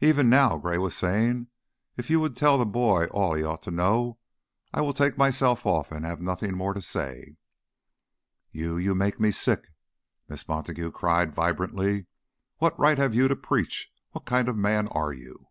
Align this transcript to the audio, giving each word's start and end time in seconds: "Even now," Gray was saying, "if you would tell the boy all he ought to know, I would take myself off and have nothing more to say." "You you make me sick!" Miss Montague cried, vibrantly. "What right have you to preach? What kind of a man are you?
"Even 0.00 0.28
now," 0.28 0.58
Gray 0.58 0.76
was 0.76 0.96
saying, 0.96 1.46
"if 1.96 2.10
you 2.10 2.18
would 2.18 2.36
tell 2.36 2.58
the 2.58 2.66
boy 2.66 3.06
all 3.12 3.34
he 3.34 3.44
ought 3.44 3.62
to 3.62 3.70
know, 3.70 4.18
I 4.74 4.80
would 4.80 4.96
take 4.96 5.16
myself 5.16 5.64
off 5.64 5.92
and 5.92 6.04
have 6.04 6.20
nothing 6.20 6.56
more 6.56 6.74
to 6.74 6.82
say." 6.82 7.36
"You 8.50 8.76
you 8.76 8.96
make 8.96 9.20
me 9.20 9.30
sick!" 9.30 9.68
Miss 10.28 10.48
Montague 10.48 10.90
cried, 10.90 11.32
vibrantly. 11.32 12.06
"What 12.58 12.76
right 12.76 12.98
have 12.98 13.14
you 13.14 13.28
to 13.28 13.36
preach? 13.36 13.92
What 14.10 14.24
kind 14.24 14.48
of 14.48 14.56
a 14.56 14.58
man 14.58 14.88
are 14.88 15.12
you? 15.12 15.46